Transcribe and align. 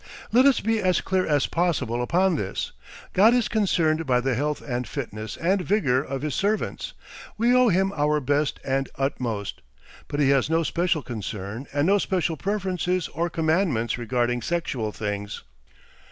Let 0.31 0.47
us 0.47 0.61
be 0.61 0.81
as 0.81 0.99
clear 0.99 1.27
as 1.27 1.45
possible 1.45 2.01
upon 2.01 2.35
this. 2.35 2.71
God 3.13 3.35
is 3.35 3.47
concerned 3.47 4.07
by 4.07 4.19
the 4.19 4.33
health 4.33 4.59
and 4.59 4.87
fitness 4.87 5.37
and 5.37 5.61
vigour 5.61 5.99
of 6.01 6.23
his 6.23 6.33
servants; 6.33 6.93
we 7.37 7.53
owe 7.53 7.67
him 7.69 7.93
our 7.95 8.19
best 8.19 8.59
and 8.65 8.89
utmost; 8.95 9.61
but 10.07 10.19
he 10.19 10.29
has 10.31 10.49
no 10.49 10.63
special 10.63 11.03
concern 11.03 11.67
and 11.71 11.85
no 11.85 11.99
special 11.99 12.35
preferences 12.35 13.09
or 13.09 13.29
commandments 13.29 13.99
regarding 13.99 14.41
sexual 14.41 14.91
things. 14.91 15.43